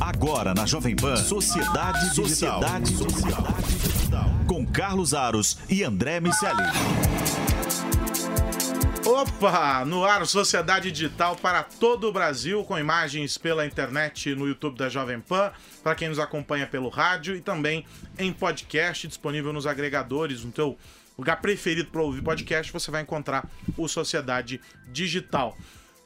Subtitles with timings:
[0.00, 2.62] Agora na Jovem Pan, Sociedade Digital.
[2.62, 4.30] Sociedade Digital.
[4.46, 6.62] Com Carlos Aros e André Miceli.
[9.06, 9.84] Opa!
[9.86, 14.88] No ar, Sociedade Digital para todo o Brasil, com imagens pela internet no YouTube da
[14.88, 15.50] Jovem Pan,
[15.82, 17.86] para quem nos acompanha pelo rádio e também
[18.18, 20.76] em podcast disponível nos agregadores, no teu
[21.16, 24.60] lugar preferido para ouvir podcast, você vai encontrar o Sociedade
[24.92, 25.56] Digital.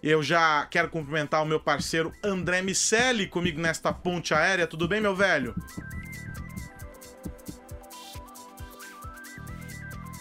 [0.03, 4.67] Eu já quero cumprimentar o meu parceiro André Miceli comigo nesta ponte aérea.
[4.67, 5.55] Tudo bem, meu velho?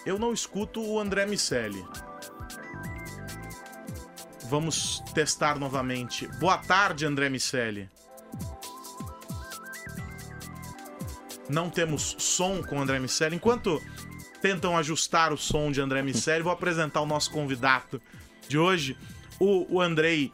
[0.04, 1.82] Eu não escuto o André Miceli.
[4.50, 6.26] Vamos testar novamente.
[6.38, 7.88] Boa tarde, André Miceli.
[11.48, 13.36] Não temos som com o André Miceli.
[13.36, 13.82] Enquanto
[14.42, 18.00] tentam ajustar o som de André Miceli, vou apresentar o nosso convidado
[18.46, 18.96] de hoje
[19.40, 20.30] o, o Andrei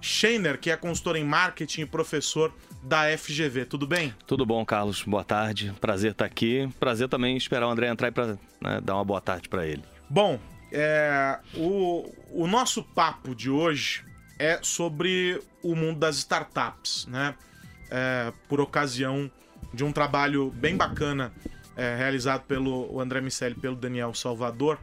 [0.00, 2.52] Scheiner, que é consultor em marketing e professor
[2.82, 3.66] da FGV.
[3.66, 4.14] Tudo bem?
[4.26, 5.02] Tudo bom, Carlos.
[5.02, 5.72] Boa tarde.
[5.80, 6.68] Prazer estar aqui.
[6.80, 9.82] Prazer também esperar o André entrar para né, dar uma boa tarde para ele.
[10.08, 10.40] Bom,
[10.72, 14.04] é, o, o nosso papo de hoje
[14.38, 17.34] é sobre o mundo das startups, né?
[17.90, 19.30] É, por ocasião
[19.72, 21.32] de um trabalho bem bacana
[21.76, 24.78] é, realizado pelo André Miceli e pelo Daniel Salvador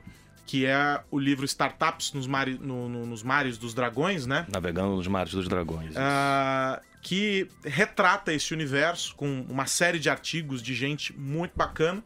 [0.46, 4.46] que é o livro Startups nos, mari, no, no, nos Mares dos Dragões, né?
[4.52, 5.96] Navegando nos Mares dos Dragões.
[5.96, 12.04] Uh, que retrata esse universo com uma série de artigos de gente muito bacana.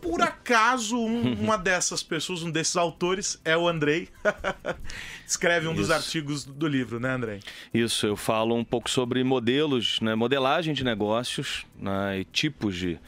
[0.00, 4.08] Por acaso, um, uma dessas pessoas, um desses autores, é o Andrei.
[5.26, 5.82] Escreve um Isso.
[5.82, 7.40] dos artigos do livro, né, Andrei?
[7.72, 12.98] Isso, eu falo um pouco sobre modelos, né, modelagem de negócios né, e tipos de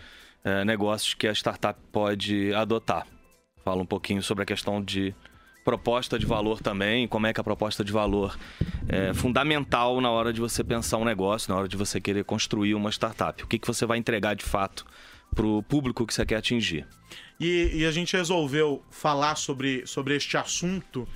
[0.45, 3.07] é, negócios que a startup pode adotar.
[3.65, 5.15] Fala um pouquinho sobre a questão de
[5.65, 8.37] proposta de valor também, como é que a proposta de valor
[8.89, 12.75] é fundamental na hora de você pensar um negócio, na hora de você querer construir
[12.75, 13.43] uma startup.
[13.45, 14.85] O que, que você vai entregar de fato
[15.35, 16.87] para o público que você quer atingir.
[17.41, 21.09] E, e, a gente resolveu falar sobre, sobre este assunto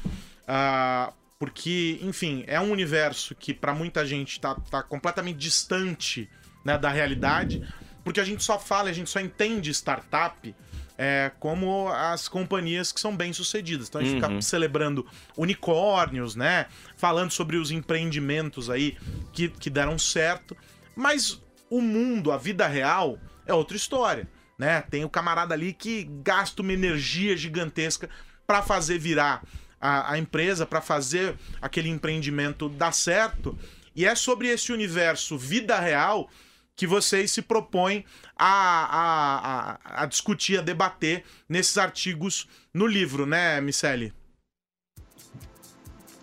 [0.42, 6.28] uh, porque, enfim, é um universo que para muita gente está tá completamente distante
[6.64, 7.62] né, da realidade,
[8.02, 10.54] porque a gente só fala, a gente só entende startup
[10.98, 13.88] é, como as companhias que são bem sucedidas.
[13.88, 14.28] Então a gente uhum.
[14.28, 16.66] fica celebrando unicórnios, né?
[16.96, 18.96] Falando sobre os empreendimentos aí
[19.32, 20.56] que, que deram certo.
[20.94, 24.28] Mas o mundo, a vida real, é outra história.
[24.58, 24.80] Né?
[24.82, 28.08] Tem o camarada ali que gasta uma energia gigantesca
[28.46, 29.42] para fazer virar
[29.78, 33.58] a, a empresa, para fazer aquele empreendimento dar certo.
[33.94, 36.30] E é sobre esse universo vida real
[36.76, 38.04] que vocês se propõem
[38.36, 38.50] a,
[38.84, 44.12] a, a, a discutir, a debater nesses artigos no livro, né, Miceli?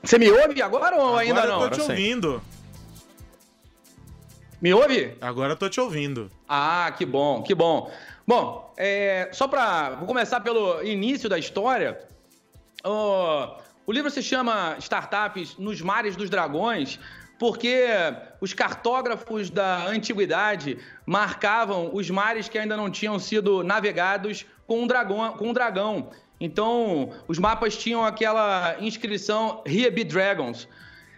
[0.04, 1.64] Você me ouve agora ou agora ainda não?
[1.64, 2.42] Eu tô te ouvindo.
[4.62, 5.18] Me ouve?
[5.20, 6.30] Agora eu tô te ouvindo.
[6.48, 7.92] Ah, que bom, que bom.
[8.26, 12.00] Bom, é, só para Vou começar pelo início da história.
[12.84, 13.48] Oh,
[13.86, 17.00] o livro se chama Startups nos Mares dos Dragões
[17.44, 17.90] porque
[18.40, 24.88] os cartógrafos da antiguidade marcavam os mares que ainda não tinham sido navegados com um
[24.88, 25.34] dragão.
[25.34, 26.10] Com um dragão.
[26.40, 30.70] Então, os mapas tinham aquela inscrição Here be Dragons.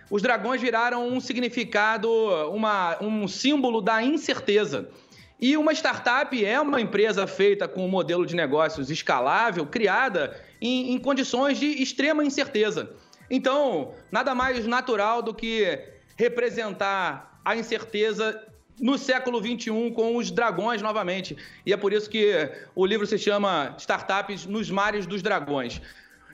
[0.10, 2.10] Os dragões viraram um significado,
[2.52, 4.90] uma, um símbolo da incerteza.
[5.40, 10.92] E uma startup é uma empresa feita com um modelo de negócios escalável, criada em,
[10.92, 12.96] em condições de extrema incerteza.
[13.30, 18.42] Então, nada mais natural do que representar a incerteza
[18.80, 21.38] no século XXI com os dragões novamente.
[21.66, 25.82] E é por isso que o livro se chama Startups nos Mares dos Dragões.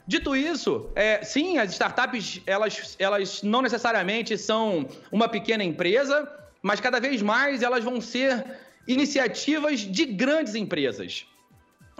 [0.08, 6.30] Dito isso, é, sim, as startups elas, elas não necessariamente são uma pequena empresa,
[6.62, 8.44] mas cada vez mais elas vão ser
[8.88, 11.26] iniciativas de grandes empresas.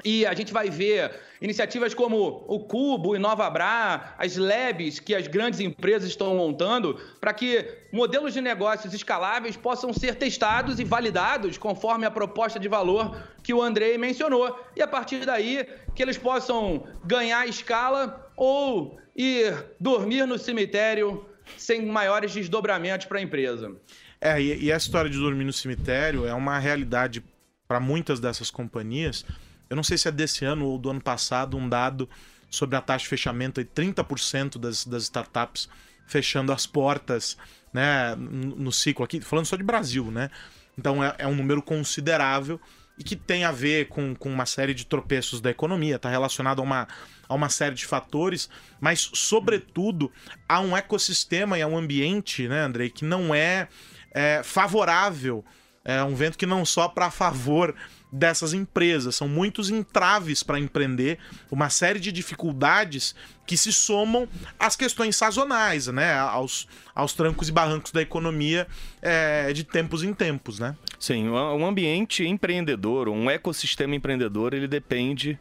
[0.04, 5.26] E a gente vai ver iniciativas como o Cubo, o InovaBra, as labs que as
[5.26, 11.58] grandes empresas estão montando para que modelos de negócios escaláveis possam ser testados e validados
[11.58, 14.56] conforme a proposta de valor que o Andrei mencionou.
[14.76, 21.26] E a partir daí que eles possam ganhar escala ou ir dormir no cemitério
[21.58, 23.76] sem maiores desdobramentos para a empresa.
[24.22, 27.24] É, e, e a história de dormir no cemitério é uma realidade
[27.68, 29.26] para muitas dessas companhias
[29.72, 32.10] eu não sei se é desse ano ou do ano passado, um dado
[32.50, 35.70] sobre a taxa de fechamento, aí 30% das, das startups
[36.06, 37.38] fechando as portas
[37.74, 40.30] né, no ciclo aqui, falando só de Brasil, né?
[40.78, 42.60] Então é, é um número considerável
[43.00, 46.60] e que tem a ver com, com uma série de tropeços da economia, está relacionado
[46.60, 46.88] a uma,
[47.30, 48.50] a uma série de fatores,
[48.82, 50.12] mas, sobretudo,
[50.50, 53.70] a um ecossistema e a um ambiente, né, Andrei, que não é
[54.14, 55.46] é, favorável,
[55.86, 57.74] é um vento que não sopra a favor
[58.12, 59.16] dessas empresas.
[59.16, 61.18] São muitos entraves para empreender,
[61.50, 63.16] uma série de dificuldades
[63.46, 64.28] que se somam
[64.60, 66.14] às questões sazonais, né?
[66.16, 68.68] Aos, aos trancos e barrancos da economia
[69.02, 70.76] é, de tempos em tempos, né?
[71.00, 75.40] Sim, um ambiente empreendedor, um ecossistema empreendedor, ele depende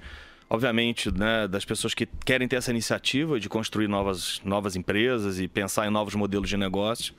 [0.50, 5.46] obviamente, né, das pessoas que querem ter essa iniciativa de construir novas, novas empresas e
[5.46, 7.14] pensar em novos modelos de negócio.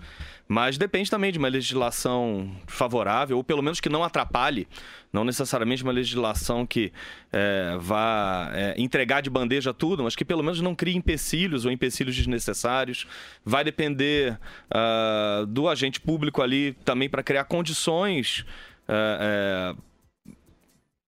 [0.50, 4.68] Mas depende também de uma legislação favorável, ou pelo menos que não atrapalhe,
[5.14, 6.92] não necessariamente uma legislação que
[7.32, 11.72] é, vá é, entregar de bandeja tudo, mas que pelo menos não crie empecilhos ou
[11.72, 13.08] empecilhos desnecessários.
[13.46, 14.38] Vai depender
[14.70, 18.46] uh, do agente público ali também para criar condições.
[18.90, 19.78] Uh,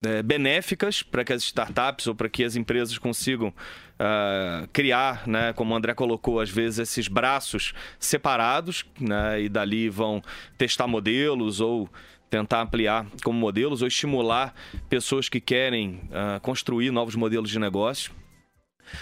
[0.04, 5.54] é, benéficas para que as startups ou para que as empresas consigam uh, criar, né,
[5.54, 10.22] como o André colocou, às vezes esses braços separados, né, e dali vão
[10.58, 11.90] testar modelos ou
[12.30, 14.54] tentar ampliar como modelos ou estimular
[14.90, 18.12] pessoas que querem uh, construir novos modelos de negócio.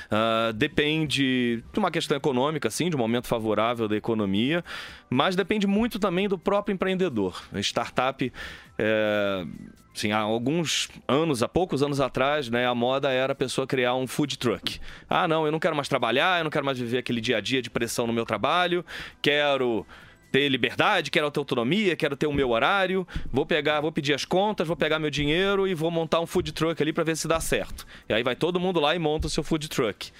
[0.06, 4.63] Uh, depende de uma questão econômica, sim, de um momento favorável da economia,
[5.10, 7.42] mas depende muito também do próprio empreendedor.
[7.54, 8.31] A startup
[8.78, 9.45] é,
[9.94, 13.94] Sim, há alguns anos, há poucos anos atrás, né, a moda era a pessoa criar
[13.94, 14.80] um food truck.
[15.10, 17.42] Ah, não, eu não quero mais trabalhar, eu não quero mais viver aquele dia a
[17.42, 18.86] dia de pressão no meu trabalho,
[19.22, 19.86] quero
[20.31, 24.25] ter liberdade, quero ter autonomia, quero ter o meu horário, vou pegar, vou pedir as
[24.25, 27.28] contas, vou pegar meu dinheiro e vou montar um food truck ali para ver se
[27.28, 27.86] dá certo.
[28.07, 30.12] E aí vai todo mundo lá e monta o seu food truck.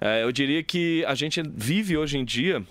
[0.00, 2.64] É, eu diria que a gente vive hoje em dia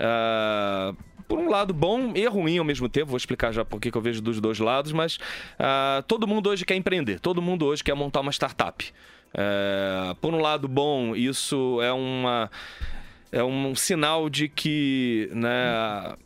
[0.00, 0.96] Uh,
[1.28, 4.02] por um lado bom e ruim ao mesmo tempo, vou explicar já porque que eu
[4.02, 7.94] vejo dos dois lados, mas uh, todo mundo hoje quer empreender, todo mundo hoje quer
[7.94, 8.84] montar uma startup.
[9.32, 12.50] Uh, por um lado bom, isso é uma
[13.30, 16.16] é um sinal de que né,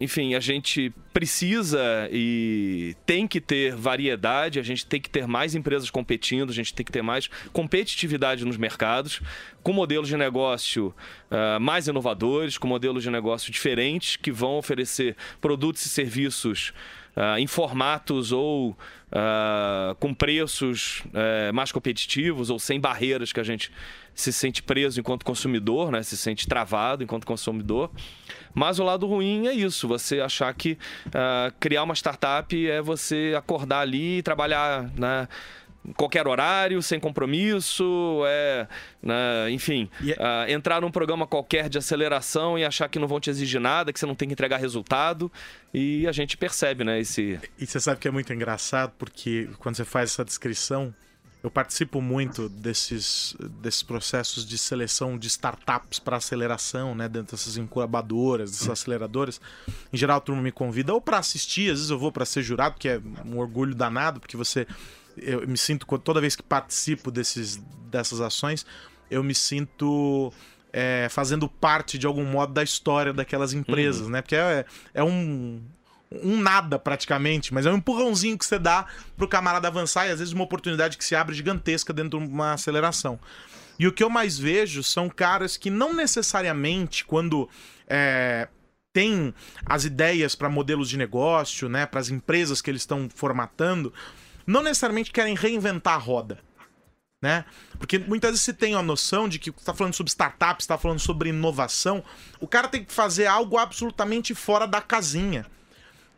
[0.00, 5.54] enfim, a gente precisa e tem que ter variedade, a gente tem que ter mais
[5.54, 9.20] empresas competindo, a gente tem que ter mais competitividade nos mercados,
[9.62, 10.94] com modelos de negócio
[11.30, 16.72] uh, mais inovadores, com modelos de negócio diferentes, que vão oferecer produtos e serviços
[17.16, 23.44] uh, em formatos ou uh, com preços uh, mais competitivos ou sem barreiras que a
[23.44, 23.70] gente
[24.14, 26.02] se sente preso enquanto consumidor, né?
[26.02, 27.90] se sente travado enquanto consumidor.
[28.52, 30.76] Mas o lado ruim é isso, você achar que
[31.06, 35.28] uh, criar uma startup é você acordar ali e trabalhar né,
[35.96, 38.66] qualquer horário, sem compromisso, é,
[39.02, 40.46] né, enfim, yeah.
[40.46, 43.92] uh, entrar num programa qualquer de aceleração e achar que não vão te exigir nada,
[43.92, 45.30] que você não tem que entregar resultado.
[45.72, 47.40] E a gente percebe, né, esse...
[47.58, 50.94] E você sabe que é muito engraçado, porque quando você faz essa descrição,
[51.42, 57.08] eu participo muito desses, desses processos de seleção de startups para aceleração, né?
[57.08, 59.40] Dentro dessas incubadoras, dessas aceleradoras.
[59.90, 62.42] Em geral, a turma me convida ou para assistir, às vezes eu vou para ser
[62.42, 64.66] jurado, que é um orgulho danado, porque você
[65.16, 67.56] eu me sinto, toda vez que participo desses,
[67.90, 68.64] dessas ações,
[69.10, 70.32] eu me sinto
[70.72, 74.10] é, fazendo parte de algum modo da história daquelas empresas, uhum.
[74.10, 74.22] né?
[74.22, 74.64] Porque é,
[74.94, 75.62] é um,
[76.10, 78.86] um nada praticamente, mas é um empurrãozinho que você dá
[79.16, 82.52] pro camarada avançar e às vezes uma oportunidade que se abre gigantesca dentro de uma
[82.54, 83.18] aceleração.
[83.78, 87.48] E o que eu mais vejo são caras que não necessariamente, quando
[87.88, 88.46] é,
[88.92, 89.32] tem
[89.64, 93.92] as ideias para modelos de negócio, né, para as empresas que eles estão formatando,
[94.50, 96.38] não necessariamente querem reinventar a roda.
[97.22, 97.44] Né?
[97.78, 100.98] Porque muitas vezes se tem a noção de que está falando sobre startups, está falando
[100.98, 102.02] sobre inovação,
[102.40, 105.46] o cara tem que fazer algo absolutamente fora da casinha.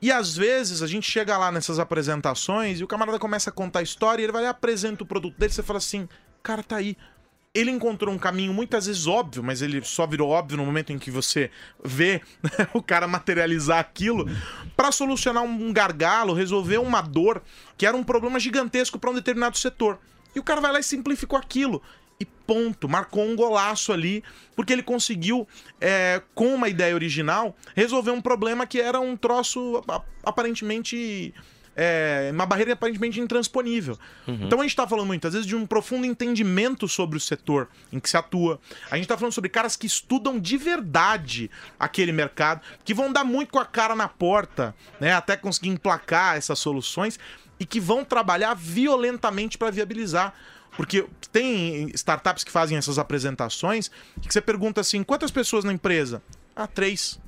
[0.01, 3.81] E às vezes a gente chega lá nessas apresentações e o camarada começa a contar
[3.81, 6.09] a história e ele vai lá apresenta o produto dele, você fala assim,
[6.43, 6.97] cara, tá aí.
[7.55, 10.99] Ele encontrou um caminho muitas vezes óbvio, mas ele só virou óbvio no momento em
[10.99, 11.51] que você
[11.85, 12.23] vê
[12.73, 14.25] o cara materializar aquilo
[14.75, 17.43] para solucionar um gargalo, resolver uma dor
[17.77, 19.99] que era um problema gigantesco para um determinado setor.
[20.35, 21.83] E o cara vai lá e simplificou aquilo.
[22.19, 24.25] E ponto, marcou um golaço ali,
[24.57, 25.47] porque ele conseguiu,
[25.79, 29.85] é, com uma ideia original, resolver um problema que era um troço
[30.25, 31.35] aparentemente
[31.75, 33.99] é, uma barreira aparentemente intransponível.
[34.27, 34.41] Uhum.
[34.43, 37.99] Então a gente está falando muitas vezes de um profundo entendimento sobre o setor em
[37.99, 38.61] que se atua.
[38.91, 43.25] A gente está falando sobre caras que estudam de verdade aquele mercado, que vão dar
[43.25, 47.19] muito com a cara na porta, né, até conseguir emplacar essas soluções
[47.59, 50.35] e que vão trabalhar violentamente para viabilizar.
[50.77, 56.23] Porque tem startups que fazem essas apresentações que você pergunta assim: quantas pessoas na empresa?
[56.57, 57.21] Ah, três.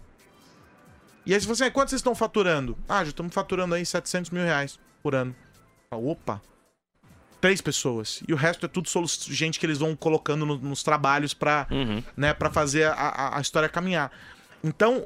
[1.26, 2.76] E aí você fala assim, quanto vocês estão faturando?
[2.88, 5.34] Ah, já estamos faturando aí 700 mil reais por ano.
[5.90, 6.40] Opa!
[7.40, 8.22] Três pessoas.
[8.26, 8.88] E o resto é tudo
[9.28, 12.02] gente que eles vão colocando no, nos trabalhos para uhum.
[12.16, 14.10] né, pra fazer a, a, a, história caminhar.
[14.62, 15.04] Então,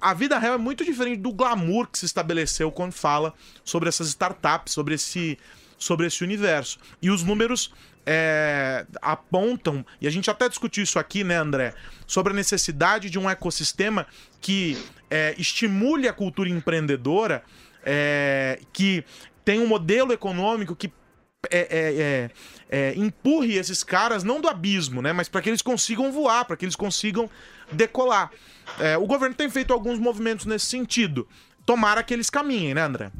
[0.00, 3.32] a vida real é muito diferente do glamour que se estabeleceu quando fala
[3.64, 5.38] sobre essas startups, sobre esse,
[5.78, 6.78] sobre esse universo.
[7.00, 7.72] E os números
[8.04, 13.18] é, apontam, e a gente até discutiu isso aqui, né, André, sobre a necessidade de
[13.18, 14.08] um ecossistema
[14.40, 14.76] que
[15.10, 17.42] é, estimule a cultura empreendedora,
[17.84, 19.04] é, que
[19.44, 20.92] tem um modelo econômico que
[21.50, 22.30] é, é, é,
[22.68, 26.56] é, empurre esses caras não do abismo, né, mas para que eles consigam voar, para
[26.56, 27.30] que eles consigam
[27.70, 28.30] decolar.
[28.80, 31.28] É, o governo tem feito alguns movimentos nesse sentido.
[31.64, 33.12] Tomara que eles caminhem, né, André?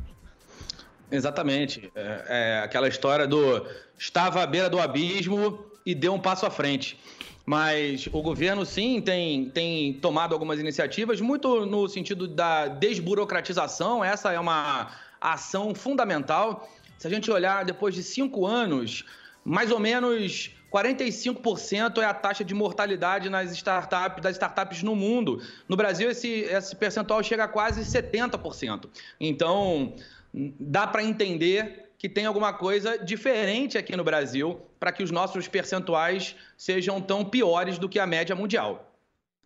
[1.10, 1.90] Exatamente.
[1.94, 3.64] É, aquela história do
[3.96, 6.98] estava à beira do abismo e deu um passo à frente.
[7.46, 14.04] Mas o governo, sim, tem, tem tomado algumas iniciativas, muito no sentido da desburocratização.
[14.04, 14.90] Essa é uma
[15.20, 16.68] ação fundamental.
[16.98, 19.04] Se a gente olhar depois de cinco anos,
[19.44, 25.40] mais ou menos 45% é a taxa de mortalidade nas startups, das startups no mundo.
[25.68, 28.88] No Brasil, esse, esse percentual chega a quase 70%.
[29.20, 29.94] Então,
[30.34, 35.48] dá para entender que tem alguma coisa diferente aqui no Brasil para que os nossos
[35.48, 38.92] percentuais sejam tão piores do que a média mundial.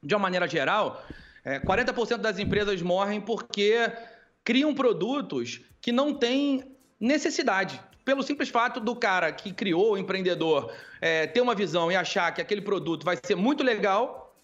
[0.03, 1.05] De uma maneira geral,
[1.45, 3.91] 40% é, das empresas morrem porque
[4.43, 7.81] criam produtos que não têm necessidade.
[8.05, 12.33] Pelo simples fato do cara que criou o empreendedor é, ter uma visão e achar
[12.33, 14.35] que aquele produto vai ser muito legal,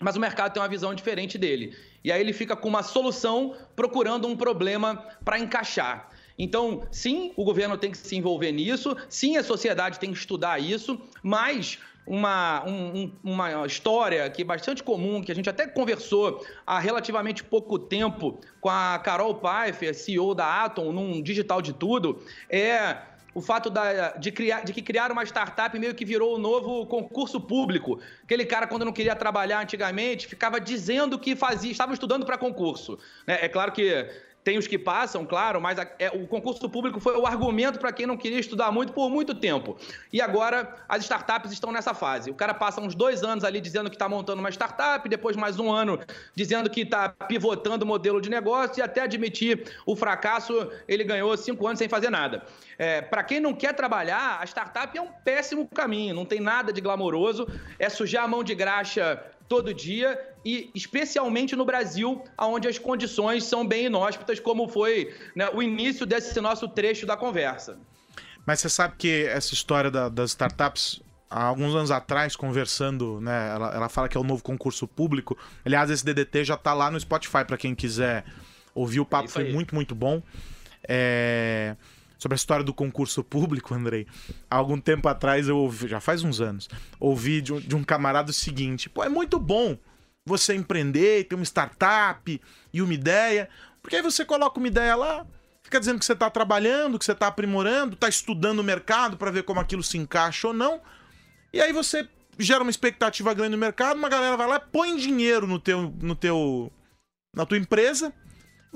[0.00, 1.76] mas o mercado tem uma visão diferente dele.
[2.04, 6.10] E aí ele fica com uma solução procurando um problema para encaixar.
[6.38, 10.60] Então, sim, o governo tem que se envolver nisso, sim, a sociedade tem que estudar
[10.60, 16.44] isso, mas uma, um, uma história que é bastante comum, que a gente até conversou
[16.66, 22.22] há relativamente pouco tempo com a Carol Pfeiffer, CEO da Atom, num Digital de Tudo,
[22.48, 22.96] é
[23.34, 26.86] o fato da, de, criar, de que criar uma startup meio que virou um novo
[26.86, 28.00] concurso público.
[28.24, 32.98] Aquele cara, quando não queria trabalhar antigamente, ficava dizendo que fazia, estava estudando para concurso.
[33.26, 33.38] Né?
[33.42, 34.08] É claro que
[34.44, 37.92] tem os que passam, claro, mas a, é, o concurso público foi o argumento para
[37.92, 39.76] quem não queria estudar muito por muito tempo.
[40.12, 42.30] E agora as startups estão nessa fase.
[42.30, 45.58] O cara passa uns dois anos ali dizendo que está montando uma startup, depois mais
[45.58, 46.00] um ano
[46.34, 51.36] dizendo que está pivotando o modelo de negócio e até admitir o fracasso, ele ganhou
[51.36, 52.42] cinco anos sem fazer nada.
[52.78, 56.72] É, para quem não quer trabalhar, a startup é um péssimo caminho, não tem nada
[56.72, 57.46] de glamouroso,
[57.78, 63.44] é sujar a mão de graxa todo dia e especialmente no Brasil, onde as condições
[63.44, 67.78] são bem inóspitas, como foi né, o início desse nosso trecho da conversa.
[68.46, 73.50] Mas você sabe que essa história da, das startups, há alguns anos atrás, conversando, né,
[73.54, 75.36] ela, ela fala que é o novo concurso público.
[75.64, 78.24] Aliás, esse DDT já tá lá no Spotify para quem quiser
[78.74, 79.00] ouvir.
[79.00, 80.22] O papo foi muito, muito bom.
[80.86, 81.76] É
[82.18, 84.06] sobre a história do concurso público, Andrei.
[84.50, 87.84] Há algum tempo atrás eu ouvi, já faz uns anos, ouvi de um, de um
[87.84, 89.78] camarada o seguinte: pô, é muito bom
[90.26, 92.40] você empreender, ter uma startup
[92.72, 93.48] e uma ideia,
[93.80, 95.24] porque aí você coloca uma ideia lá,
[95.62, 99.30] fica dizendo que você está trabalhando, que você está aprimorando, está estudando o mercado para
[99.30, 100.82] ver como aquilo se encaixa ou não,
[101.52, 102.06] e aí você
[102.38, 106.14] gera uma expectativa grande no mercado, uma galera vai lá, põe dinheiro no teu, no
[106.14, 106.70] teu,
[107.34, 108.12] na tua empresa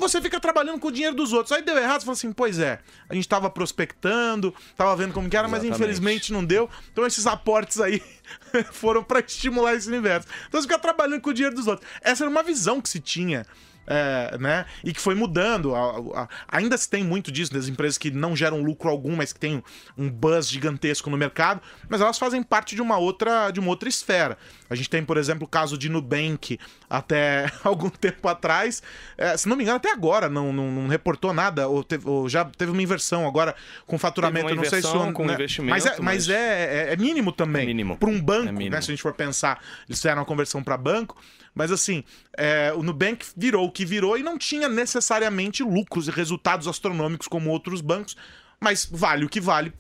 [0.08, 1.52] você fica trabalhando com o dinheiro dos outros.
[1.52, 5.28] Aí deu errado, você fala assim, pois é, a gente tava prospectando, tava vendo como
[5.28, 5.70] que era, Exatamente.
[5.70, 6.68] mas infelizmente não deu.
[6.92, 8.02] Então esses aportes aí
[8.72, 10.28] foram para estimular esse universo.
[10.48, 11.88] Então você fica trabalhando com o dinheiro dos outros.
[12.00, 13.46] Essa era uma visão que se tinha
[13.86, 14.64] é, né?
[14.84, 15.74] E que foi mudando.
[15.74, 19.32] A, a, ainda se tem muito disso das empresas que não geram lucro algum, mas
[19.32, 19.62] que tem
[19.96, 23.88] um buzz gigantesco no mercado, mas elas fazem parte de uma outra, de uma outra
[23.88, 24.38] esfera.
[24.70, 26.58] A gente tem, por exemplo, o caso de Nubank
[26.88, 28.82] até algum tempo atrás.
[29.18, 32.28] É, se não me engano, até agora não, não, não reportou nada, ou, teve, ou,
[32.28, 33.54] já teve uma inversão agora
[33.86, 34.54] com faturamento.
[34.54, 35.34] não sei se com né?
[35.34, 35.70] investimento.
[35.70, 37.62] Mas, é, mas é, é, é, mínimo também.
[37.62, 37.96] É mínimo.
[37.96, 38.80] Para um banco, é né?
[38.80, 41.16] Se a gente for pensar, eles fizeram uma conversão para banco.
[41.54, 42.02] Mas assim,
[42.36, 47.28] é, o Nubank virou o que virou e não tinha necessariamente lucros e resultados astronômicos
[47.28, 48.16] como outros bancos,
[48.60, 49.72] mas vale o que vale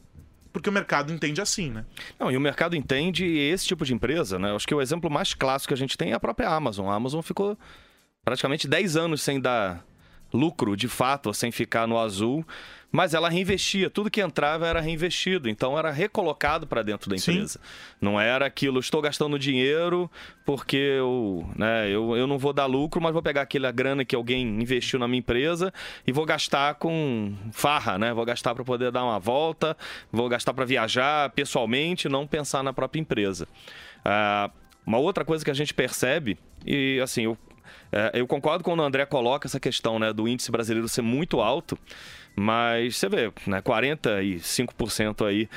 [0.52, 1.86] porque o mercado entende assim, né?
[2.18, 4.54] Não, e o mercado entende esse tipo de empresa, né?
[4.54, 6.88] Acho que o exemplo mais clássico que a gente tem é a própria Amazon.
[6.88, 7.58] A Amazon ficou
[8.22, 9.82] praticamente 10 anos sem dar
[10.32, 12.44] lucro de fato, sem ficar no azul
[12.92, 13.88] mas ela reinvestia.
[13.88, 17.58] Tudo que entrava era reinvestido, então era recolocado para dentro da empresa.
[17.58, 17.96] Sim.
[17.98, 20.10] Não era aquilo, estou gastando dinheiro
[20.44, 24.14] porque eu, né, eu, eu não vou dar lucro, mas vou pegar aquela grana que
[24.14, 25.72] alguém investiu na minha empresa
[26.06, 28.12] e vou gastar com farra, né?
[28.12, 29.74] Vou gastar para poder dar uma volta,
[30.12, 33.48] vou gastar para viajar pessoalmente, não pensar na própria empresa.
[34.04, 34.50] Ah,
[34.84, 36.36] uma outra coisa que a gente percebe,
[36.66, 37.38] e assim, eu
[37.90, 41.40] é, eu concordo quando o André coloca essa questão né, do índice brasileiro ser muito
[41.40, 41.78] alto.
[42.34, 45.48] Mas você vê, né, 45% aí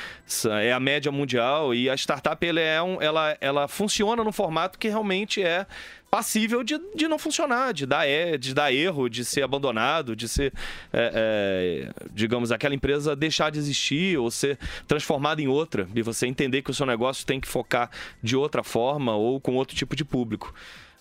[0.61, 4.77] é a média mundial e a startup ela, é um, ela, ela funciona no formato
[4.77, 5.65] que realmente é
[6.11, 10.27] passível de, de não funcionar, de dar, é, de dar erro, de ser abandonado, de
[10.27, 10.53] ser,
[10.93, 14.57] é, é, digamos, aquela empresa deixar de existir ou ser
[14.87, 17.89] transformada em outra, e você entender que o seu negócio tem que focar
[18.21, 20.53] de outra forma ou com outro tipo de público.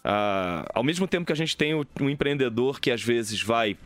[0.04, 3.76] Ah, ao mesmo tempo que a gente tem um empreendedor que às vezes vai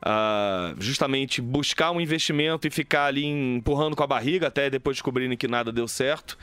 [0.00, 5.36] Uh, justamente buscar um investimento e ficar ali empurrando com a barriga até depois descobrirem
[5.36, 6.38] que nada deu certo.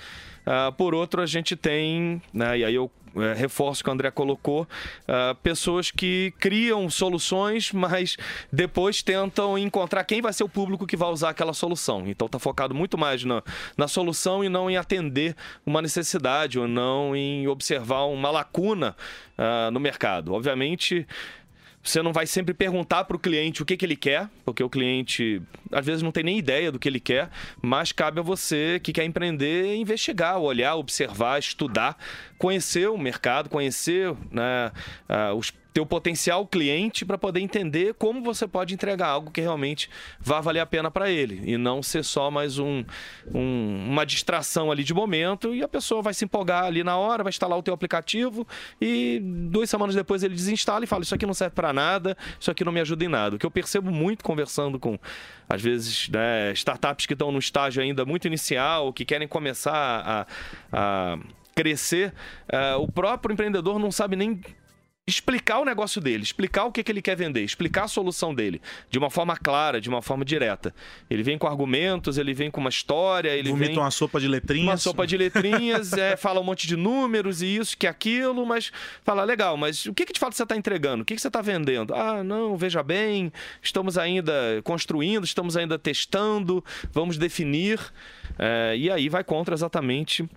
[0.46, 2.92] Uh, por outro, a gente tem, né, e aí eu
[3.36, 8.18] reforço que o André colocou, uh, pessoas que criam soluções, mas
[8.52, 12.08] depois tentam encontrar quem vai ser o público que vai usar aquela solução.
[12.08, 13.42] Então está focado muito mais na,
[13.78, 18.96] na solução e não em atender uma necessidade ou não em observar uma lacuna
[19.38, 20.34] uh, no mercado.
[20.34, 21.08] Obviamente.
[21.86, 24.70] Você não vai sempre perguntar para o cliente o que, que ele quer, porque o
[24.70, 25.40] cliente
[25.72, 27.30] às vezes não tem nem ideia do que ele quer,
[27.62, 31.96] mas cabe a você que quer empreender investigar, olhar, observar, estudar,
[32.40, 34.72] conhecer o mercado, conhecer né,
[35.08, 39.90] uh, os teu potencial cliente para poder entender como você pode entregar algo que realmente
[40.22, 42.82] vá valer a pena para ele e não ser só mais um,
[43.34, 47.24] um, uma distração ali de momento e a pessoa vai se empolgar ali na hora,
[47.24, 48.48] vai instalar o teu aplicativo
[48.80, 52.50] e duas semanas depois ele desinstala e fala isso aqui não serve para nada, isso
[52.50, 53.36] aqui não me ajuda em nada.
[53.36, 54.98] O que eu percebo muito conversando com
[55.50, 60.26] às vezes né, startups que estão no estágio ainda muito inicial, que querem começar a,
[60.72, 61.18] a
[61.54, 62.14] crescer,
[62.48, 64.40] uh, o próprio empreendedor não sabe nem
[65.08, 68.60] explicar o negócio dele, explicar o que, que ele quer vender, explicar a solução dele
[68.90, 70.74] de uma forma clara, de uma forma direta.
[71.08, 74.28] Ele vem com argumentos, ele vem com uma história, ele Vomita vem uma sopa de
[74.28, 74.68] letrinhas.
[74.68, 78.72] Uma sopa de letrinhas, é, fala um monte de números e isso, que aquilo, mas
[79.04, 81.04] fala legal, mas o que, que de fato você está entregando?
[81.04, 81.94] O que, que você está vendendo?
[81.94, 83.32] Ah, não, veja bem,
[83.62, 84.34] estamos ainda
[84.64, 87.80] construindo, estamos ainda testando, vamos definir.
[88.40, 90.28] É, e aí vai contra exatamente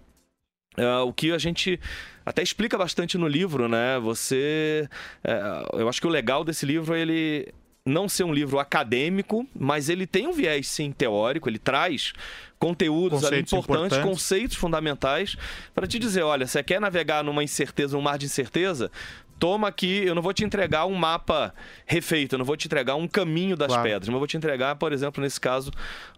[0.79, 1.81] Uh, o que a gente
[2.25, 3.99] até explica bastante no livro, né?
[4.01, 4.89] Você.
[5.25, 7.53] Uh, eu acho que o legal desse livro é ele
[7.89, 12.13] não ser um livro acadêmico, mas ele tem um viés sim teórico, ele traz
[12.59, 15.37] conteúdos ali importantes, importantes, conceitos fundamentais
[15.75, 18.91] para te dizer, olha, você quer navegar numa incerteza, um mar de incerteza,
[19.39, 21.55] toma aqui, eu não vou te entregar um mapa
[21.87, 23.83] refeito, eu não vou te entregar um caminho das claro.
[23.83, 25.71] pedras, mas eu vou te entregar, por exemplo, nesse caso,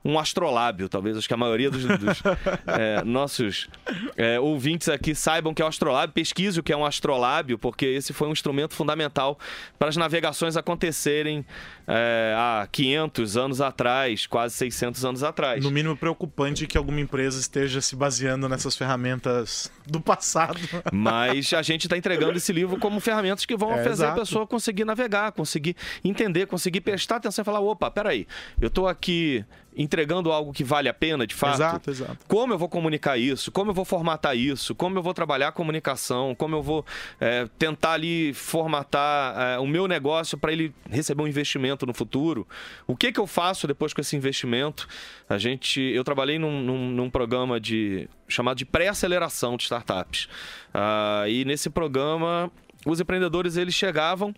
[0.04, 0.88] um astrolábio.
[0.88, 2.22] Talvez acho que a maioria dos, dos
[2.66, 3.68] é, nossos
[4.16, 7.86] é, ouvintes aqui saibam que é o astrolábio, pesquise o que é um astrolábio, porque
[7.86, 9.38] esse foi um instrumento fundamental
[9.78, 11.44] para as navegações acontecerem
[11.92, 15.62] é, há 500 anos atrás, quase 600 anos atrás.
[15.62, 20.60] No mínimo preocupante que alguma empresa esteja se baseando nessas ferramentas do passado.
[20.92, 24.12] Mas a gente está entregando esse livro como ferramentas que vão é, fazer exato.
[24.12, 25.74] a pessoa conseguir navegar, conseguir
[26.04, 28.24] entender, conseguir prestar atenção e falar: opa, peraí,
[28.60, 29.44] eu estou aqui
[29.76, 31.54] entregando algo que vale a pena, de fato.
[31.54, 32.18] Exato, exato.
[32.26, 33.52] Como eu vou comunicar isso?
[33.52, 34.74] Como eu vou formatar isso?
[34.74, 36.34] Como eu vou trabalhar a comunicação?
[36.34, 36.84] Como eu vou
[37.20, 42.46] é, tentar ali formatar é, o meu negócio para ele receber um investimento no futuro?
[42.86, 44.88] O que, que eu faço depois com esse investimento?
[45.28, 50.28] A gente, eu trabalhei num, num, num programa de chamado de pré-aceleração de startups.
[50.74, 52.50] Uh, e nesse programa,
[52.86, 54.34] os empreendedores eles chegavam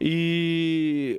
[0.00, 1.18] e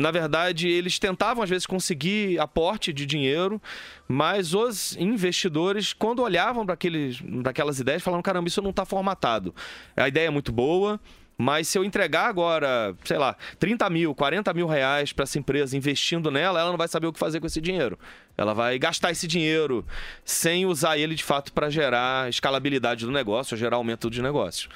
[0.00, 3.60] na verdade, eles tentavam às vezes conseguir aporte de dinheiro,
[4.08, 9.54] mas os investidores, quando olhavam para aquelas ideias, falavam: caramba, isso não está formatado.
[9.94, 10.98] A ideia é muito boa,
[11.36, 15.76] mas se eu entregar agora, sei lá, 30 mil, 40 mil reais para essa empresa
[15.76, 17.98] investindo nela, ela não vai saber o que fazer com esse dinheiro.
[18.36, 19.84] Ela vai gastar esse dinheiro
[20.24, 24.70] sem usar ele de fato para gerar escalabilidade do negócio, gerar aumento de negócio.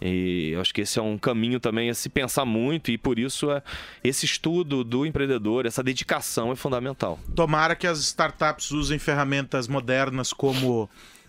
[0.00, 3.18] E eu acho que esse é um caminho também a se pensar muito e por
[3.18, 3.62] isso é,
[4.02, 7.18] esse estudo do empreendedor, essa dedicação é fundamental.
[7.34, 10.88] Tomara que as startups usem ferramentas modernas como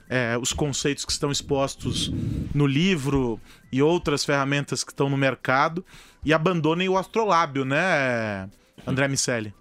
[0.09, 2.11] é, os conceitos que estão expostos
[2.53, 3.39] no livro
[3.71, 5.85] e outras ferramentas que estão no mercado
[6.23, 8.49] e abandonem o astrolábio, né,
[8.85, 9.53] André Miceli?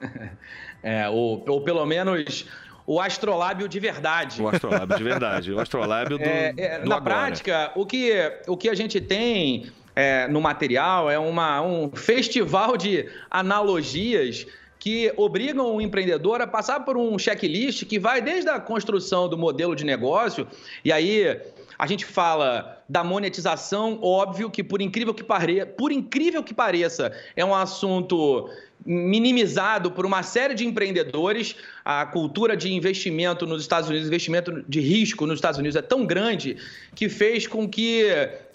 [0.80, 2.46] É, ou, ou pelo menos
[2.88, 4.40] o astrolábio de verdade.
[4.40, 5.52] O astrolábio de verdade.
[5.52, 6.24] O astrolábio do.
[6.24, 7.14] É, é, do na agora.
[7.14, 8.14] prática, o que,
[8.46, 14.46] o que a gente tem é, no material é uma, um festival de analogias
[14.78, 19.36] que obrigam o empreendedor a passar por um checklist que vai desde a construção do
[19.36, 20.48] modelo de negócio,
[20.82, 21.38] e aí
[21.78, 27.12] A gente fala da monetização, óbvio que por incrível que pareça, por incrível que pareça,
[27.36, 28.50] é um assunto
[28.84, 31.54] minimizado por uma série de empreendedores.
[31.84, 36.04] A cultura de investimento nos Estados Unidos, investimento de risco nos Estados Unidos é tão
[36.04, 36.56] grande
[36.94, 38.06] que fez com que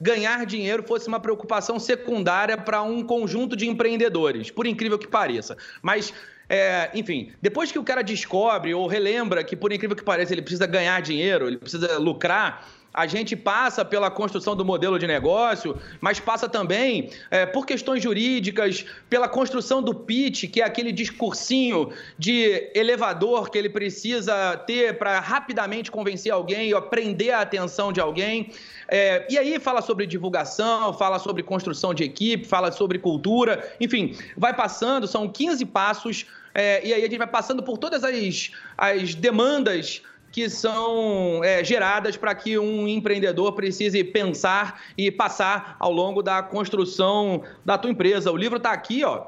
[0.01, 5.55] ganhar dinheiro fosse uma preocupação secundária para um conjunto de empreendedores, por incrível que pareça.
[5.81, 6.13] Mas
[6.49, 10.41] é, enfim, depois que o cara descobre ou relembra que, por incrível que pareça, ele
[10.41, 15.75] precisa ganhar dinheiro, ele precisa lucrar, a gente passa pela construção do modelo de negócio,
[15.99, 21.91] mas passa também é, por questões jurídicas, pela construção do pitch, que é aquele discursinho
[22.19, 27.99] de elevador que ele precisa ter para rapidamente convencer alguém ou prender a atenção de
[27.99, 28.51] alguém.
[28.87, 34.15] É, e aí fala sobre divulgação, fala sobre construção de equipe, fala sobre cultura, enfim,
[34.37, 38.51] vai passando, são 15 passos, é, e aí a gente vai passando por todas as,
[38.77, 40.03] as demandas
[40.33, 46.41] que são é, geradas para que um empreendedor precise pensar e passar ao longo da
[46.41, 48.31] construção da tua empresa.
[48.31, 49.27] O livro está aqui, ó.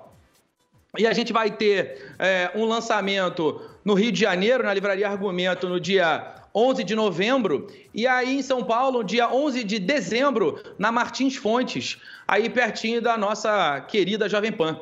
[0.97, 5.69] E a gente vai ter é, um lançamento no Rio de Janeiro, na Livraria Argumento,
[5.69, 10.91] no dia 11 de novembro, e aí em São Paulo, dia 11 de dezembro, na
[10.91, 14.79] Martins Fontes, aí pertinho da nossa querida Jovem Pan.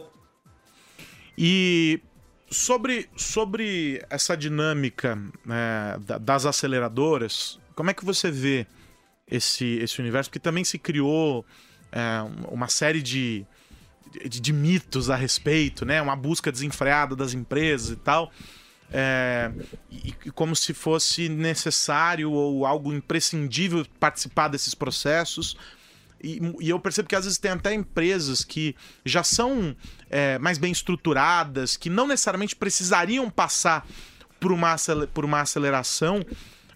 [1.38, 2.00] E
[2.54, 8.68] Sobre, sobre essa dinâmica né, das aceleradoras, como é que você vê
[9.28, 10.30] esse, esse universo?
[10.30, 11.46] Porque também se criou
[11.92, 13.46] é, uma série de,
[14.28, 16.02] de, de, mitos a respeito, né?
[16.02, 18.32] Uma busca desenfreada das empresas e tal.
[18.92, 19.52] É,
[19.89, 25.58] e, e como se fosse necessário ou algo imprescindível participar desses processos.
[26.24, 29.76] E, e, eu percebo que às vezes tem até empresas que já são
[30.10, 33.86] é, mais bem estruturadas, que não necessariamente precisariam passar
[34.40, 34.76] por uma,
[35.14, 36.24] por uma aceleração,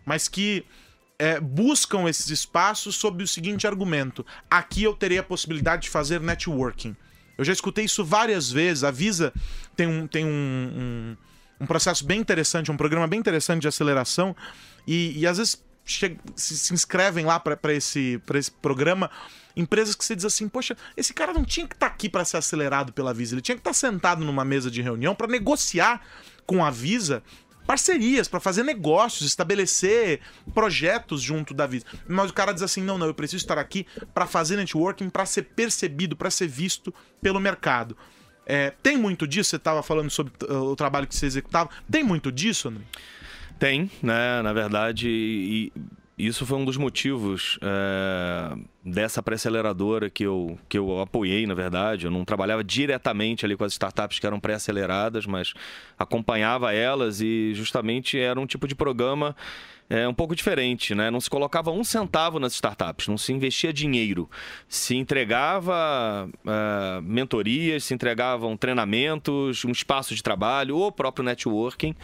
[0.05, 0.65] mas que
[1.17, 6.19] é, buscam esses espaços sob o seguinte argumento: aqui eu terei a possibilidade de fazer
[6.19, 6.95] networking.
[7.37, 8.83] Eu já escutei isso várias vezes.
[8.83, 9.31] A Visa
[9.75, 11.17] tem um, tem um, um,
[11.61, 14.35] um processo bem interessante, um programa bem interessante de aceleração,
[14.85, 19.09] e, e às vezes se, se inscrevem lá para esse, esse programa
[19.55, 22.23] empresas que você diz assim, poxa, esse cara não tinha que estar tá aqui para
[22.23, 25.27] ser acelerado pela Visa, ele tinha que estar tá sentado numa mesa de reunião para
[25.27, 26.01] negociar
[26.45, 27.23] com a Visa
[27.65, 30.21] parcerias para fazer negócios, estabelecer
[30.53, 31.85] projetos junto da Visa.
[32.07, 35.25] Mas o cara diz assim: "Não, não, eu preciso estar aqui para fazer networking, para
[35.25, 37.97] ser percebido, para ser visto pelo mercado".
[38.45, 41.69] É, tem muito disso, você estava falando sobre o trabalho que você executava.
[41.91, 42.85] Tem muito disso, André?
[43.59, 44.41] Tem, né?
[44.41, 45.71] Na verdade, e
[46.17, 52.05] isso foi um dos motivos é, dessa pré-aceleradora que eu, que eu apoiei, na verdade.
[52.05, 55.53] Eu não trabalhava diretamente ali com as startups que eram pré-aceleradas, mas
[55.97, 59.35] acompanhava elas e justamente era um tipo de programa
[59.89, 61.11] é, um pouco diferente, né?
[61.11, 64.29] Não se colocava um centavo nas startups, não se investia dinheiro.
[64.67, 71.95] Se entregava uh, mentorias, se entregavam treinamentos, um espaço de trabalho ou próprio networking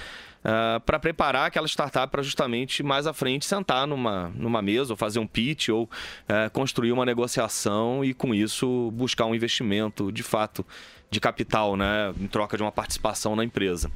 [0.44, 4.94] uh, ah, para preparar aquela startup para justamente mais à frente sentar numa, numa mesa
[4.94, 10.12] ou fazer um pitch ou uh, construir uma negociação e com isso buscar um investimento
[10.12, 10.66] de fato
[11.10, 13.92] de capital, né, em troca de uma participação na empresa.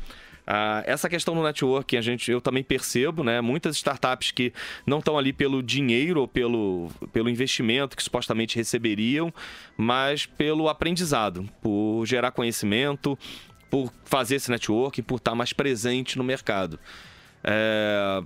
[0.48, 3.42] Uh, essa questão do networking, a gente, eu também percebo, né?
[3.42, 4.54] Muitas startups que
[4.86, 9.34] não estão ali pelo dinheiro ou pelo, pelo investimento que supostamente receberiam,
[9.76, 13.20] mas pelo aprendizado, por gerar conhecimento,
[13.70, 16.80] por fazer esse networking, por estar mais presente no mercado.
[17.44, 18.22] É,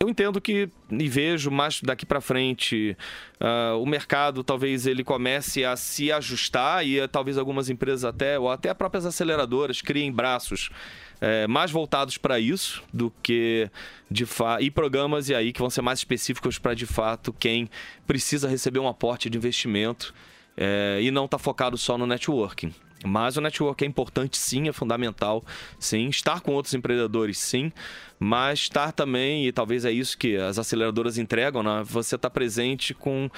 [0.00, 2.96] eu entendo que e vejo mais daqui para frente
[3.40, 8.38] uh, o mercado talvez ele comece a se ajustar e uh, talvez algumas empresas até
[8.38, 10.70] ou até próprias aceleradoras criem braços
[11.16, 13.68] uh, mais voltados para isso do que
[14.08, 14.24] de
[14.60, 17.68] e programas e aí que vão ser mais específicos para de fato quem
[18.06, 20.14] precisa receber um aporte de investimento
[20.60, 22.74] eh, e não está focado só no networking.
[23.04, 25.44] Mas o network é importante, sim, é fundamental,
[25.78, 26.08] sim.
[26.08, 27.72] Estar com outros empreendedores, sim.
[28.18, 31.82] Mas estar também, e talvez é isso que as aceleradoras entregam, né?
[31.84, 33.30] você está presente com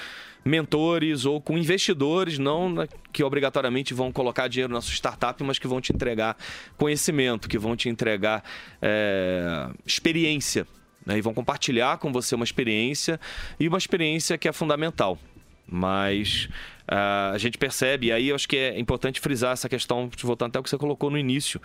[0.43, 2.73] mentores ou com investidores, não
[3.13, 6.35] que obrigatoriamente vão colocar dinheiro na sua startup, mas que vão te entregar
[6.77, 8.43] conhecimento, que vão te entregar
[8.81, 10.65] é, experiência.
[11.05, 11.17] Né?
[11.17, 13.19] E vão compartilhar com você uma experiência
[13.59, 15.19] e uma experiência que é fundamental.
[15.67, 16.49] Mas
[16.91, 20.59] a gente percebe, e aí eu acho que é importante frisar essa questão, voltando até
[20.59, 21.61] o que você colocou no início.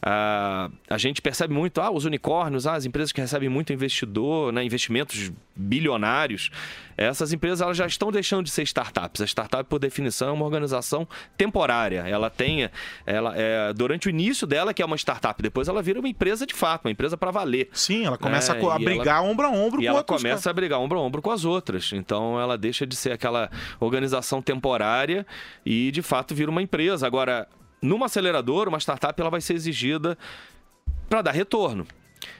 [0.00, 4.50] Uh, a gente percebe muito, ah, os unicórnios, ah, as empresas que recebem muito investidor,
[4.50, 6.50] né, investimentos bilionários,
[6.96, 9.20] essas empresas elas já estão deixando de ser startups.
[9.20, 12.08] A startup, por definição, é uma organização temporária.
[12.08, 12.70] Ela tem,
[13.04, 16.46] ela, é, durante o início dela, que é uma startup, depois ela vira uma empresa
[16.46, 17.68] de fato, uma empresa para valer.
[17.72, 20.22] Sim, ela começa é, a, a brigar ela, ombro a ombro e com ela outros.
[20.22, 21.92] começa a brigar ombro a ombro com as outras.
[21.92, 24.69] Então ela deixa de ser aquela organização temporária
[25.64, 27.06] e de fato vira uma empresa.
[27.06, 27.48] Agora,
[27.82, 30.16] numa aceleradora, uma startup ela vai ser exigida
[31.08, 31.86] para dar retorno.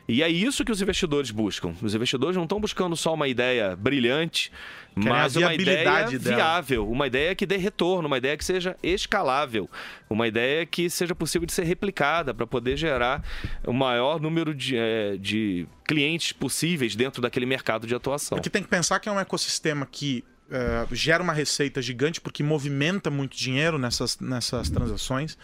[0.07, 1.73] E é isso que os investidores buscam.
[1.81, 4.51] Os investidores não estão buscando só uma ideia brilhante,
[4.95, 6.19] Querem mas uma ideia dela.
[6.19, 9.71] viável, uma ideia que dê retorno, uma ideia que seja escalável,
[10.09, 13.23] uma ideia que seja possível de ser replicada para poder gerar
[13.65, 18.37] o maior número de, é, de clientes possíveis dentro daquele mercado de atuação.
[18.37, 22.43] Porque tem que pensar que é um ecossistema que uh, gera uma receita gigante porque
[22.43, 25.39] movimenta muito dinheiro nessas, nessas transações,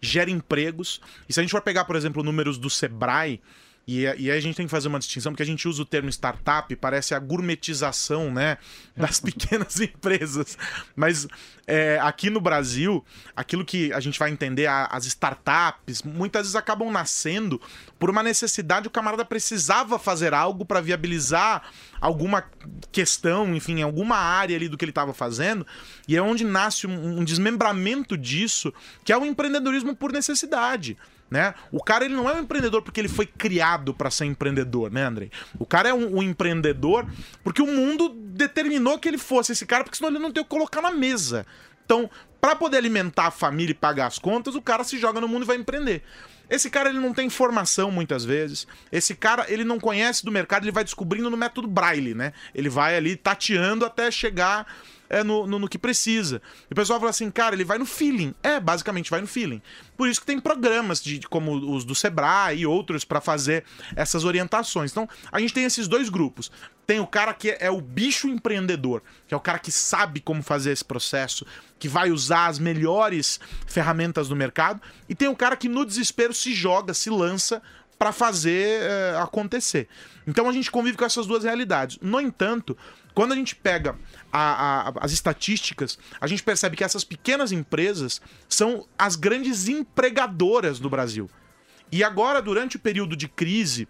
[0.00, 1.00] gera empregos.
[1.28, 3.40] E se a gente for pegar, por exemplo, números do Sebrae,
[3.86, 5.84] e, e aí a gente tem que fazer uma distinção, porque a gente usa o
[5.84, 8.58] termo startup, parece a gourmetização né,
[8.96, 10.56] das pequenas empresas.
[10.94, 11.26] Mas
[11.70, 13.04] é, aqui no Brasil,
[13.36, 17.60] aquilo que a gente vai entender, a, as startups, muitas vezes acabam nascendo
[17.98, 21.62] por uma necessidade, o camarada precisava fazer algo para viabilizar
[22.00, 22.44] alguma
[22.90, 25.64] questão, enfim, alguma área ali do que ele estava fazendo,
[26.08, 30.98] e é onde nasce um, um desmembramento disso, que é o empreendedorismo por necessidade
[31.30, 31.54] né?
[31.70, 35.04] O cara ele não é um empreendedor porque ele foi criado para ser empreendedor, né,
[35.04, 35.30] Andrei?
[35.58, 37.06] O cara é um, um, empreendedor
[37.44, 40.44] porque o mundo determinou que ele fosse esse cara, porque senão ele não tem o
[40.44, 41.46] que colocar na mesa.
[41.90, 42.08] Então,
[42.40, 45.42] para poder alimentar a família e pagar as contas, o cara se joga no mundo
[45.42, 46.04] e vai empreender.
[46.48, 48.64] Esse cara ele não tem formação muitas vezes.
[48.92, 52.32] Esse cara ele não conhece do mercado, ele vai descobrindo no método Braille, né?
[52.54, 54.72] Ele vai ali tateando até chegar
[55.08, 56.40] é, no, no, no, que precisa.
[56.70, 58.32] E o pessoal fala assim, cara, ele vai no feeling.
[58.40, 59.60] É, basicamente vai no feeling.
[59.96, 63.64] Por isso que tem programas de, como os do Sebrae e outros para fazer
[63.96, 64.92] essas orientações.
[64.92, 66.52] Então, a gente tem esses dois grupos.
[66.90, 70.42] Tem o cara que é o bicho empreendedor, que é o cara que sabe como
[70.42, 71.46] fazer esse processo,
[71.78, 76.34] que vai usar as melhores ferramentas do mercado, e tem o cara que no desespero
[76.34, 77.62] se joga, se lança
[77.96, 79.86] para fazer é, acontecer.
[80.26, 81.96] Então a gente convive com essas duas realidades.
[82.02, 82.76] No entanto,
[83.14, 83.96] quando a gente pega
[84.32, 90.80] a, a, as estatísticas, a gente percebe que essas pequenas empresas são as grandes empregadoras
[90.80, 91.30] do Brasil.
[91.92, 93.86] E agora, durante o período de crise,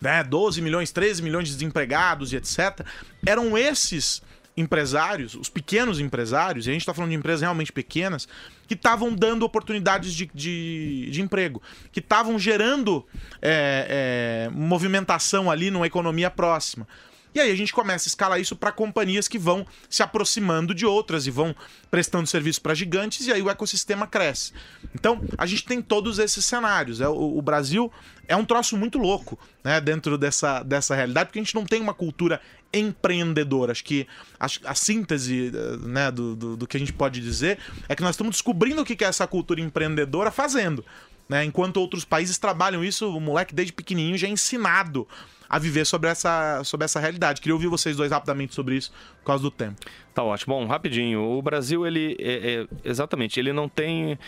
[0.00, 2.84] né, 12 milhões, 13 milhões de desempregados e etc.,
[3.24, 4.22] eram esses
[4.56, 8.26] empresários, os pequenos empresários, e a gente está falando de empresas realmente pequenas,
[8.66, 11.60] que estavam dando oportunidades de, de, de emprego,
[11.92, 13.06] que estavam gerando
[13.42, 16.88] é, é, movimentação ali numa economia próxima.
[17.36, 20.86] E aí a gente começa a escalar isso para companhias que vão se aproximando de
[20.86, 21.54] outras e vão
[21.90, 24.54] prestando serviço para gigantes e aí o ecossistema cresce.
[24.94, 26.98] Então a gente tem todos esses cenários.
[26.98, 27.92] É, o, o Brasil
[28.26, 31.78] é um troço muito louco né, dentro dessa, dessa realidade, porque a gente não tem
[31.78, 32.40] uma cultura
[32.72, 33.72] empreendedora.
[33.72, 34.06] Acho que
[34.40, 38.14] a, a síntese né, do, do, do, que a gente pode dizer é que nós
[38.14, 40.82] estamos descobrindo o que é essa cultura empreendedora fazendo.
[41.28, 41.44] Né?
[41.44, 45.06] Enquanto outros países trabalham isso, o moleque desde pequenininho já é ensinado
[45.48, 47.40] a viver sobre essa, sobre essa realidade.
[47.40, 49.76] Queria ouvir vocês dois rapidamente sobre isso, por causa do tempo.
[50.14, 50.54] Tá ótimo.
[50.54, 51.20] Bom, rapidinho.
[51.20, 54.18] O Brasil, ele é, é, exatamente, ele não tem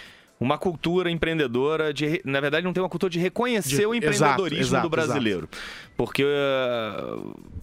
[0.41, 4.61] uma cultura empreendedora de, na verdade, não tem uma cultura de reconhecer de, o empreendedorismo
[4.61, 5.49] exato, exato, do brasileiro.
[5.51, 5.59] Exato.
[5.97, 6.25] Porque,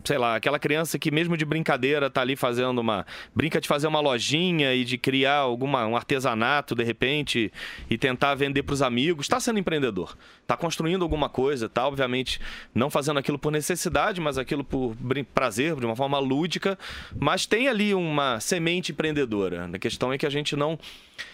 [0.03, 3.87] sei lá, aquela criança que mesmo de brincadeira tá ali fazendo uma, brinca de fazer
[3.87, 7.51] uma lojinha e de criar alguma um artesanato de repente
[7.89, 10.17] e tentar vender para os amigos, está sendo empreendedor.
[10.41, 12.41] Está construindo alguma coisa, tá obviamente
[12.73, 14.95] não fazendo aquilo por necessidade, mas aquilo por
[15.33, 16.77] prazer, de uma forma lúdica,
[17.17, 19.69] mas tem ali uma semente empreendedora.
[19.73, 20.77] A questão é que a gente não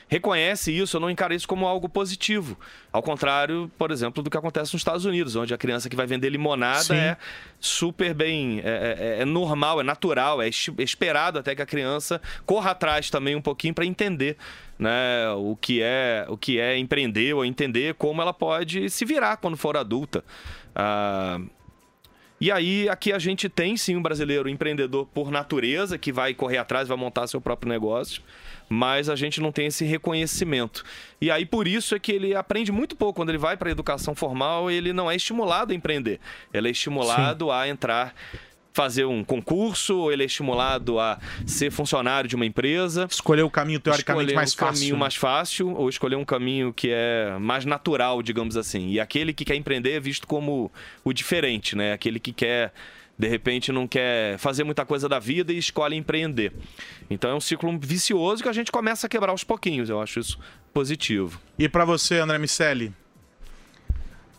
[0.08, 2.58] reconhece isso, não encaro isso como algo positivo.
[2.91, 6.06] Ao contrário, por exemplo, do que acontece nos Estados Unidos, onde a criança que vai
[6.06, 6.96] vender limonada Sim.
[6.96, 7.17] é
[7.60, 12.72] super bem, é, é, é, normal, é natural, é esperado até que a criança corra
[12.72, 14.38] atrás também um pouquinho para entender
[14.78, 19.38] né, o que é o que é empreender ou entender como ela pode se virar
[19.38, 20.24] quando for adulta.
[20.76, 21.39] Ah,
[22.39, 26.58] e aí, aqui a gente tem sim um brasileiro empreendedor por natureza, que vai correr
[26.58, 28.24] atrás, vai montar seu próprio negócio
[28.71, 30.86] mas a gente não tem esse reconhecimento.
[31.19, 33.71] E aí por isso é que ele aprende muito pouco quando ele vai para a
[33.71, 36.21] educação formal, ele não é estimulado a empreender.
[36.53, 37.51] Ele é estimulado Sim.
[37.51, 38.15] a entrar
[38.73, 43.05] fazer um concurso, ele é estimulado a ser funcionário de uma empresa.
[43.12, 44.73] Escolher o caminho teoricamente mais um fácil.
[44.73, 48.88] caminho mais fácil ou escolher um caminho que é mais natural, digamos assim.
[48.88, 50.71] E aquele que quer empreender é visto como
[51.03, 51.91] o diferente, né?
[51.91, 52.71] Aquele que quer
[53.21, 56.51] de repente não quer fazer muita coisa da vida e escolhe empreender.
[57.07, 59.91] Então é um ciclo vicioso que a gente começa a quebrar aos pouquinhos.
[59.91, 60.39] Eu acho isso
[60.73, 61.39] positivo.
[61.57, 62.91] E para você, André Miceli?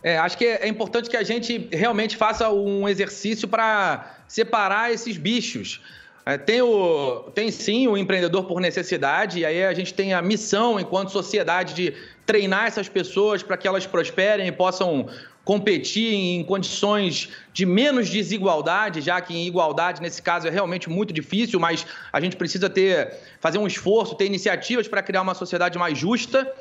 [0.03, 5.15] É, acho que é importante que a gente realmente faça um exercício para separar esses
[5.15, 5.79] bichos.
[6.25, 10.21] É, tem, o, tem sim o empreendedor por necessidade, e aí a gente tem a
[10.21, 11.93] missão, enquanto sociedade, de
[12.25, 15.07] treinar essas pessoas para que elas prosperem e possam
[15.43, 21.13] competir em condições de menos desigualdade, já que em igualdade nesse caso é realmente muito
[21.13, 25.77] difícil, mas a gente precisa ter fazer um esforço, ter iniciativas para criar uma sociedade
[25.77, 26.51] mais justa.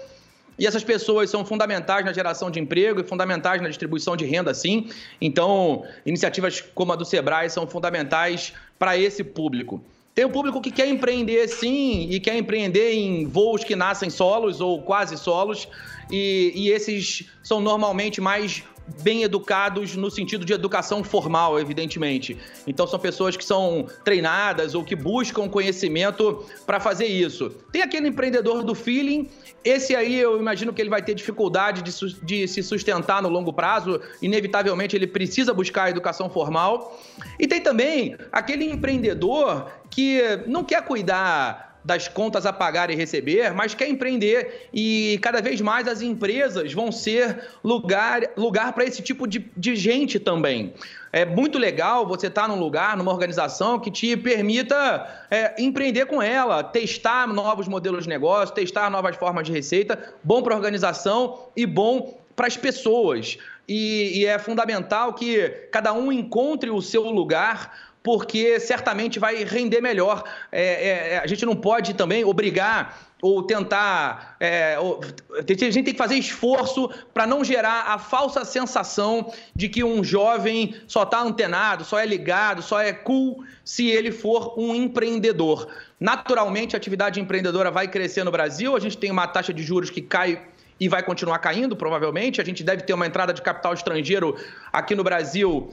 [0.59, 4.53] E essas pessoas são fundamentais na geração de emprego e fundamentais na distribuição de renda,
[4.53, 4.90] sim.
[5.21, 9.83] Então, iniciativas como a do Sebrae são fundamentais para esse público.
[10.14, 14.61] Tem o público que quer empreender sim e quer empreender em voos que nascem solos
[14.61, 15.66] ou quase solos,
[16.11, 18.62] e, e esses são normalmente mais
[19.01, 22.37] bem educados no sentido de educação formal, evidentemente.
[22.66, 27.51] Então são pessoas que são treinadas ou que buscam conhecimento para fazer isso.
[27.70, 29.31] Tem aquele empreendedor do feeling
[29.64, 31.92] esse aí eu imagino que ele vai ter dificuldade de,
[32.25, 37.01] de, se sustentar no longo prazo, inevitavelmente ele precisa buscar a educação formal.
[37.38, 43.52] E tem também aquele empreendedor que não quer cuidar das contas a pagar e receber,
[43.52, 49.02] mas quer empreender e cada vez mais as empresas vão ser lugar, lugar para esse
[49.02, 50.74] tipo de, de gente também.
[51.12, 56.07] É muito legal você estar tá num lugar, numa organização que te permita é, empreender
[56.07, 60.57] com ela, testar novos modelos de negócio, testar novas formas de receita, bom para a
[60.57, 63.37] organização e bom para as pessoas.
[63.68, 69.81] E, e é fundamental que cada um encontre o seu lugar porque certamente vai render
[69.81, 70.25] melhor.
[70.51, 74.37] É, é, é, a gente não pode também obrigar ou tentar.
[74.41, 79.69] É, ou, a gente tem que fazer esforço para não gerar a falsa sensação de
[79.69, 84.59] que um jovem só está antenado, só é ligado, só é cool se ele for
[84.59, 85.69] um empreendedor.
[86.01, 89.88] Naturalmente, a atividade empreendedora vai crescer no Brasil, a gente tem uma taxa de juros
[89.88, 90.43] que cai
[90.83, 92.40] e vai continuar caindo, provavelmente.
[92.40, 94.37] A gente deve ter uma entrada de capital estrangeiro
[94.73, 95.73] aqui no Brasil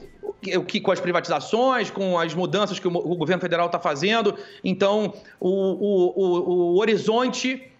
[0.68, 4.38] que, com as privatizações, com as mudanças que o, governo federal está fazendo.
[4.62, 7.72] Então, o, o, o, o horizonte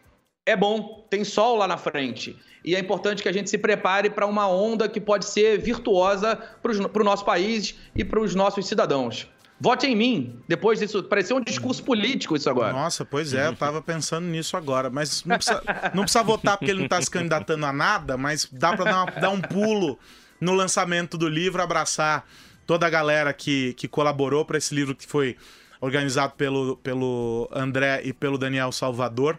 [0.44, 2.36] é bom, tem sol lá na frente.
[2.64, 6.34] E é importante que a gente se prepare para uma onda que pode ser virtuosa
[6.60, 9.28] para o nosso país e para os nossos cidadãos.
[9.60, 10.40] Vote em mim.
[10.48, 12.72] Depois disso, pareceu um discurso político isso agora.
[12.72, 14.88] Nossa, pois é, eu tava pensando nisso agora.
[14.88, 15.62] Mas não precisa,
[15.94, 19.20] não precisa votar porque ele não tá se candidatando a nada, mas dá para dar,
[19.20, 19.98] dar, um pulo
[20.40, 22.26] no lançamento do livro, abraçar
[22.66, 25.36] toda a galera que, que colaborou para esse livro que foi
[25.78, 29.38] organizado pelo, pelo André e pelo Daniel Salvador.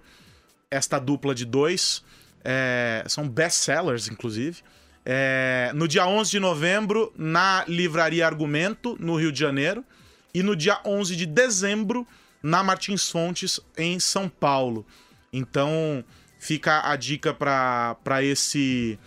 [0.69, 2.03] Esta dupla de dois.
[2.43, 4.61] É, são best-sellers, inclusive.
[5.03, 9.83] É, no dia 11 de novembro, na Livraria Argumento, no Rio de Janeiro
[10.33, 12.07] e no dia 11 de dezembro
[12.41, 14.85] na Martins Fontes, em São Paulo.
[15.31, 16.03] Então
[16.39, 18.97] fica a dica para esse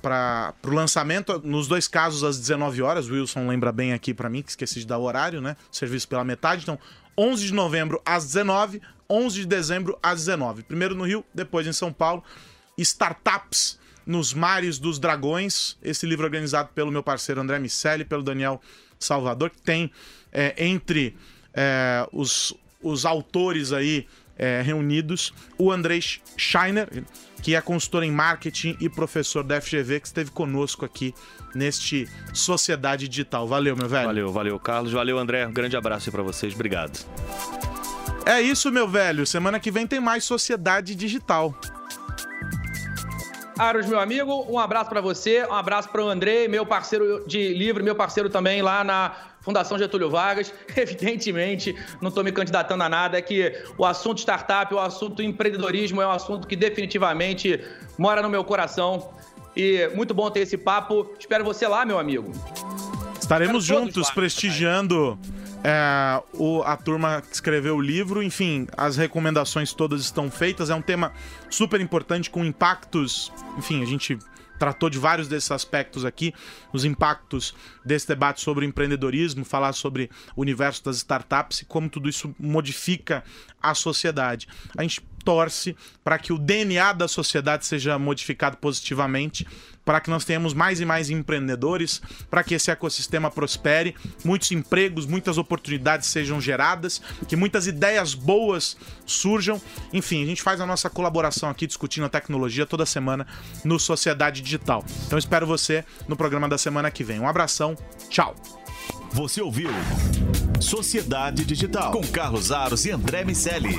[0.00, 4.40] para o lançamento, nos dois casos às 19 horas, Wilson lembra bem aqui para mim,
[4.42, 5.56] que esqueci de dar o horário, né?
[5.70, 6.62] Serviço pela metade.
[6.62, 6.78] Então,
[7.18, 8.80] 11 de novembro às 19,
[9.10, 10.62] 11 de dezembro às 19.
[10.62, 12.24] Primeiro no Rio, depois em São Paulo.
[12.78, 18.60] Startups nos Mares dos Dragões, esse livro organizado pelo meu parceiro André Miceli, pelo Daniel
[18.98, 19.90] Salvador, que tem
[20.34, 21.16] é, entre
[21.54, 26.00] é, os, os autores aí é, reunidos o Andrei
[26.36, 26.88] Scheiner,
[27.40, 31.14] que é consultor em marketing e professor da FGV, que esteve conosco aqui
[31.54, 33.46] neste Sociedade Digital.
[33.46, 34.06] Valeu, meu velho.
[34.06, 34.92] Valeu, valeu, Carlos.
[34.92, 35.46] Valeu, André.
[35.46, 36.54] Um grande abraço para vocês.
[36.54, 36.98] Obrigado.
[38.26, 39.26] É isso, meu velho.
[39.26, 41.54] Semana que vem tem mais Sociedade Digital.
[43.58, 47.54] Aros, meu amigo, um abraço para você, um abraço para o André, meu parceiro de
[47.54, 50.52] livro, meu parceiro também lá na Fundação Getúlio Vargas.
[50.76, 56.02] Evidentemente, não estou me candidatando a nada, é que o assunto startup, o assunto empreendedorismo
[56.02, 57.62] é um assunto que definitivamente
[57.96, 59.10] mora no meu coração.
[59.56, 61.12] E muito bom ter esse papo.
[61.18, 62.32] Espero você lá, meu amigo.
[63.20, 65.16] Estaremos juntos lá, prestigiando
[65.64, 68.22] é, o, a turma que escreveu o livro.
[68.22, 70.68] Enfim, as recomendações todas estão feitas.
[70.68, 71.12] É um tema
[71.48, 73.32] super importante, com impactos.
[73.56, 74.18] Enfim, a gente
[74.58, 76.32] tratou de vários desses aspectos aqui,
[76.72, 82.08] os impactos desse debate sobre empreendedorismo, falar sobre o universo das startups e como tudo
[82.08, 83.24] isso modifica
[83.60, 84.46] a sociedade.
[84.76, 89.46] A gente torce para que o DNA da sociedade seja modificado positivamente,
[89.84, 95.06] para que nós tenhamos mais e mais empreendedores, para que esse ecossistema prospere, muitos empregos,
[95.06, 99.60] muitas oportunidades sejam geradas, que muitas ideias boas surjam.
[99.92, 103.26] Enfim, a gente faz a nossa colaboração aqui discutindo a tecnologia toda semana
[103.64, 104.84] no Sociedade Digital.
[105.06, 107.20] Então espero você no programa da semana que vem.
[107.20, 107.76] Um abração,
[108.08, 108.34] tchau!
[109.12, 109.70] Você ouviu
[110.60, 113.78] Sociedade Digital com Carlos Aros e André Miceli.